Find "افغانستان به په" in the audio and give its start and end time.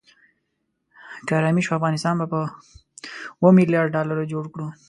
1.77-2.39